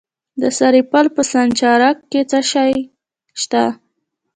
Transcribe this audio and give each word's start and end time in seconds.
د 0.41 0.43
سرپل 0.57 1.05
په 1.15 1.21
سانچارک 1.31 1.97
کې 2.11 2.21
څه 2.29 2.39
شی 2.51 2.71
شته؟ 3.41 3.63